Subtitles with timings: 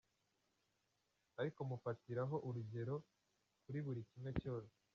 [1.39, 2.95] Ariko mufatiraho urugero
[3.63, 4.75] kuri buri kimwe cyose.